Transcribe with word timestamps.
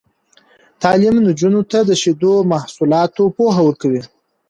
تعلیم 0.81 1.15
نجونو 1.27 1.61
ته 1.71 1.79
د 1.89 1.91
شیدو 2.01 2.33
محصولاتو 2.51 3.23
پوهه 3.37 3.61
ورکوي. 3.65 4.01